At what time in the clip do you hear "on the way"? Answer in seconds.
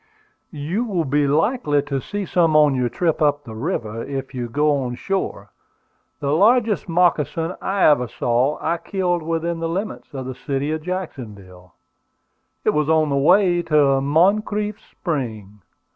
12.89-13.61